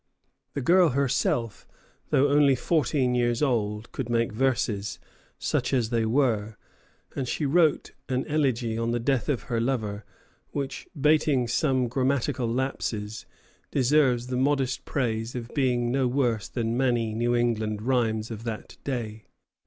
The 0.55 0.61
girl 0.63 0.89
herself, 0.89 1.67
though 2.09 2.27
only 2.27 2.55
fourteen 2.55 3.13
years 3.13 3.43
old, 3.43 3.91
could 3.91 4.09
make 4.09 4.31
verses, 4.31 4.97
such 5.37 5.75
as 5.75 5.91
they 5.91 6.07
were; 6.07 6.57
and 7.15 7.27
she 7.27 7.45
wrote 7.45 7.91
an 8.09 8.25
elegy 8.25 8.79
on 8.79 8.89
the 8.89 8.99
death 8.99 9.29
of 9.29 9.43
her 9.43 9.61
lover 9.61 10.03
which, 10.53 10.87
bating 10.99 11.47
some 11.47 11.87
grammatical 11.87 12.47
lapses, 12.51 13.27
deserves 13.69 14.25
the 14.25 14.37
modest 14.37 14.85
praise 14.85 15.35
of 15.35 15.53
being 15.53 15.91
no 15.91 16.07
worse 16.07 16.47
than 16.49 16.75
many 16.75 17.13
New 17.13 17.35
England 17.35 17.83
rhymes 17.83 18.31
of 18.31 18.43
that 18.43 18.77
day. 18.83 19.25